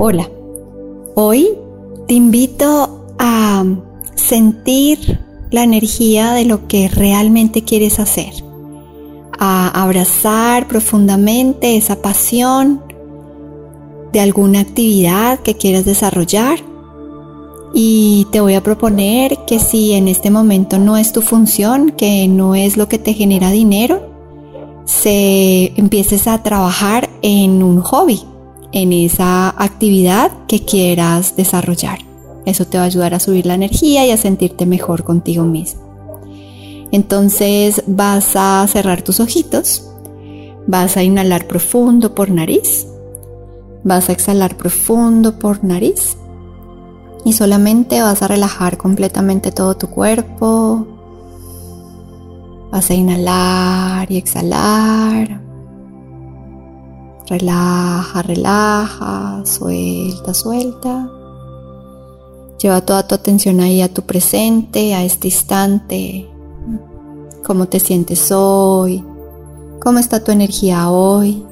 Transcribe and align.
Hola, 0.00 0.30
hoy 1.16 1.48
te 2.06 2.14
invito 2.14 3.04
a 3.18 3.64
sentir 4.14 5.18
la 5.50 5.64
energía 5.64 6.34
de 6.34 6.44
lo 6.44 6.68
que 6.68 6.86
realmente 6.86 7.62
quieres 7.62 7.98
hacer, 7.98 8.32
a 9.40 9.82
abrazar 9.82 10.68
profundamente 10.68 11.76
esa 11.76 12.00
pasión 12.00 12.80
de 14.12 14.20
alguna 14.20 14.60
actividad 14.60 15.40
que 15.40 15.56
quieras 15.56 15.84
desarrollar. 15.84 16.60
Y 17.74 18.28
te 18.30 18.40
voy 18.40 18.54
a 18.54 18.62
proponer 18.62 19.36
que 19.48 19.58
si 19.58 19.94
en 19.94 20.06
este 20.06 20.30
momento 20.30 20.78
no 20.78 20.96
es 20.96 21.12
tu 21.12 21.22
función, 21.22 21.90
que 21.90 22.28
no 22.28 22.54
es 22.54 22.76
lo 22.76 22.88
que 22.88 23.00
te 23.00 23.14
genera 23.14 23.50
dinero, 23.50 24.00
se 24.84 25.72
empieces 25.74 26.28
a 26.28 26.40
trabajar 26.44 27.10
en 27.20 27.64
un 27.64 27.80
hobby, 27.80 28.22
en 28.72 28.92
esa 28.92 29.50
actividad 29.50 30.30
que 30.46 30.64
quieras 30.64 31.36
desarrollar. 31.36 31.98
Eso 32.44 32.66
te 32.66 32.78
va 32.78 32.84
a 32.84 32.86
ayudar 32.86 33.14
a 33.14 33.20
subir 33.20 33.46
la 33.46 33.54
energía 33.54 34.06
y 34.06 34.10
a 34.10 34.16
sentirte 34.16 34.66
mejor 34.66 35.04
contigo 35.04 35.44
mismo. 35.44 35.82
Entonces 36.90 37.82
vas 37.86 38.34
a 38.34 38.66
cerrar 38.68 39.02
tus 39.02 39.20
ojitos, 39.20 39.90
vas 40.66 40.96
a 40.96 41.02
inhalar 41.02 41.46
profundo 41.46 42.14
por 42.14 42.30
nariz, 42.30 42.86
vas 43.84 44.08
a 44.08 44.12
exhalar 44.12 44.56
profundo 44.56 45.38
por 45.38 45.62
nariz 45.64 46.16
y 47.24 47.34
solamente 47.34 48.00
vas 48.00 48.22
a 48.22 48.28
relajar 48.28 48.78
completamente 48.78 49.52
todo 49.52 49.76
tu 49.76 49.88
cuerpo. 49.88 50.86
Vas 52.70 52.90
a 52.90 52.94
inhalar 52.94 54.10
y 54.10 54.16
exhalar. 54.16 55.47
Relaja, 57.28 58.22
relaja, 58.22 59.42
suelta, 59.44 60.32
suelta. 60.32 61.10
Lleva 62.58 62.80
toda 62.80 63.06
tu 63.06 63.14
atención 63.14 63.60
ahí 63.60 63.82
a 63.82 63.92
tu 63.92 64.00
presente, 64.00 64.94
a 64.94 65.04
este 65.04 65.28
instante. 65.28 66.26
¿Cómo 67.44 67.68
te 67.68 67.80
sientes 67.80 68.32
hoy? 68.32 69.04
¿Cómo 69.78 69.98
está 69.98 70.24
tu 70.24 70.32
energía 70.32 70.88
hoy? 70.88 71.44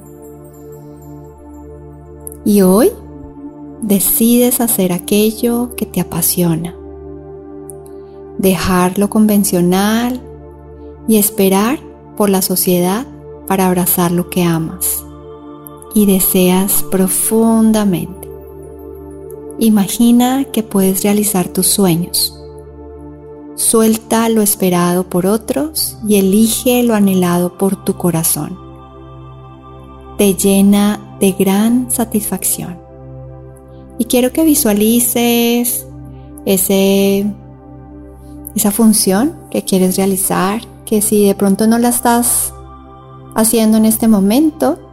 Y 2.46 2.62
hoy 2.62 2.90
decides 3.82 4.62
hacer 4.62 4.94
aquello 4.94 5.76
que 5.76 5.84
te 5.84 6.00
apasiona. 6.00 6.74
Dejar 8.38 8.98
lo 8.98 9.10
convencional 9.10 10.22
y 11.06 11.18
esperar 11.18 11.80
por 12.16 12.30
la 12.30 12.40
sociedad 12.40 13.06
para 13.46 13.66
abrazar 13.66 14.10
lo 14.10 14.30
que 14.30 14.42
amas 14.42 15.05
y 15.94 16.06
deseas 16.06 16.82
profundamente. 16.90 18.28
Imagina 19.58 20.44
que 20.44 20.62
puedes 20.62 21.02
realizar 21.02 21.48
tus 21.48 21.66
sueños. 21.66 22.38
Suelta 23.54 24.28
lo 24.28 24.42
esperado 24.42 25.08
por 25.08 25.24
otros 25.26 25.96
y 26.06 26.16
elige 26.16 26.82
lo 26.82 26.94
anhelado 26.94 27.56
por 27.56 27.82
tu 27.84 27.96
corazón. 27.96 28.58
Te 30.18 30.34
llena 30.34 31.16
de 31.20 31.32
gran 31.32 31.90
satisfacción. 31.90 32.78
Y 33.98 34.04
quiero 34.04 34.30
que 34.30 34.44
visualices 34.44 35.86
ese, 36.44 37.26
esa 38.54 38.70
función 38.70 39.36
que 39.50 39.62
quieres 39.62 39.96
realizar, 39.96 40.60
que 40.84 41.00
si 41.00 41.26
de 41.26 41.34
pronto 41.34 41.66
no 41.66 41.78
la 41.78 41.88
estás 41.88 42.52
haciendo 43.34 43.78
en 43.78 43.86
este 43.86 44.06
momento, 44.06 44.85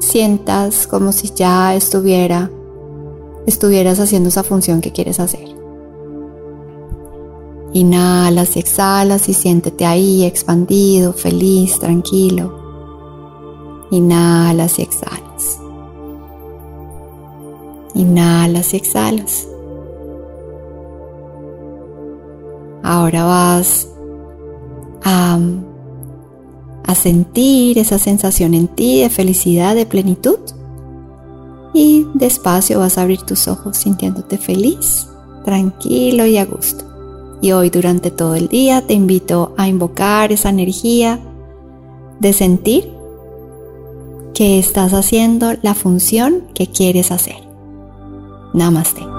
sientas 0.00 0.86
como 0.88 1.12
si 1.12 1.30
ya 1.32 1.76
estuviera, 1.76 2.50
estuvieras 3.46 4.00
haciendo 4.00 4.30
esa 4.30 4.42
función 4.42 4.80
que 4.80 4.90
quieres 4.90 5.20
hacer. 5.20 5.48
Inhalas 7.72 8.56
y 8.56 8.58
exhalas 8.58 9.28
y 9.28 9.34
siéntete 9.34 9.86
ahí 9.86 10.24
expandido, 10.24 11.12
feliz, 11.12 11.78
tranquilo. 11.78 12.58
Inhalas 13.92 14.78
y 14.80 14.82
exhalas. 14.82 15.60
Inhalas 17.94 18.74
y 18.74 18.76
exhalas. 18.76 19.46
Ahora 22.82 23.24
vas 23.24 23.88
a 25.04 25.38
a 26.90 26.94
sentir 26.96 27.78
esa 27.78 27.98
sensación 27.98 28.52
en 28.52 28.66
ti 28.66 29.00
de 29.00 29.10
felicidad, 29.10 29.76
de 29.76 29.86
plenitud. 29.86 30.38
Y 31.72 32.06
despacio 32.14 32.80
vas 32.80 32.98
a 32.98 33.02
abrir 33.02 33.22
tus 33.22 33.46
ojos 33.46 33.76
sintiéndote 33.76 34.38
feliz, 34.38 35.06
tranquilo 35.44 36.26
y 36.26 36.36
a 36.36 36.44
gusto. 36.44 36.84
Y 37.40 37.52
hoy 37.52 37.70
durante 37.70 38.10
todo 38.10 38.34
el 38.34 38.48
día 38.48 38.86
te 38.86 38.94
invito 38.94 39.54
a 39.56 39.68
invocar 39.68 40.32
esa 40.32 40.50
energía 40.50 41.20
de 42.18 42.32
sentir 42.32 42.92
que 44.34 44.58
estás 44.58 44.92
haciendo 44.92 45.54
la 45.62 45.74
función 45.74 46.42
que 46.54 46.66
quieres 46.66 47.12
hacer. 47.12 47.36
Namaste. 48.52 49.09